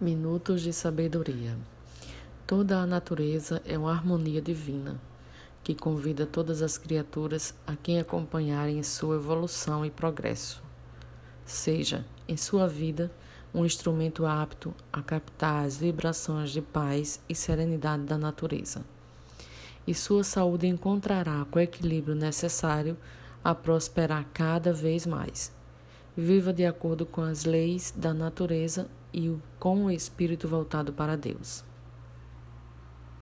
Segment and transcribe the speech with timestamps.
[0.00, 1.58] Minutos de Sabedoria.
[2.46, 4.94] Toda a natureza é uma harmonia divina
[5.64, 10.62] que convida todas as criaturas a quem acompanharem sua evolução e progresso.
[11.44, 13.10] Seja, em sua vida,
[13.52, 18.84] um instrumento apto a captar as vibrações de paz e serenidade da natureza.
[19.84, 22.96] E sua saúde encontrará o equilíbrio necessário
[23.42, 25.52] a prosperar cada vez mais.
[26.16, 28.88] Viva de acordo com as leis da natureza
[29.18, 31.64] e com o espírito voltado para Deus.